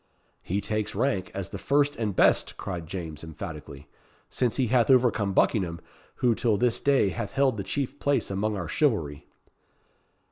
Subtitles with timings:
[0.41, 3.87] "He takes rank as the first and best," cried James, emphatically;
[4.31, 5.79] "since he hath overcome Buckingham,
[6.15, 9.27] who till this day hath held the chief place among our chivalry."